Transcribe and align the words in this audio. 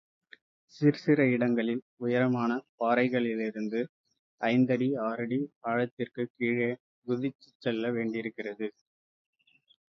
சிற்சில 0.75 1.25
இடங்களில் 1.27 1.81
உயரமான 1.97 2.51
பாறைகளிலிருந்து 2.79 3.81
ஐந்தடி, 4.41 4.97
ஆறடி 5.01 5.39
ஆழத்திற்குக் 5.67 6.33
கீழே 6.35 6.71
குதித்துச்செல்ல 7.07 7.93
வேண்டியிருந்தது. 7.93 8.69